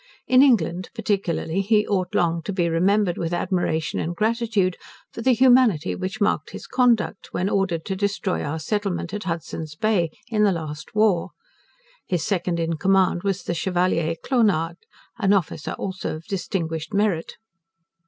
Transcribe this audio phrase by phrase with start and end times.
[0.25, 4.75] In England, particularly, he ought long to be remembered with admiration and gratitude,
[5.13, 9.75] for the humanity which marked his conduct, when ordered to destroy our settlement at Hudson's
[9.75, 11.29] Bay, in the last war.
[12.07, 14.77] His second in command was the Chevalier Clonard,
[15.19, 17.35] an officer also of distinguished merit.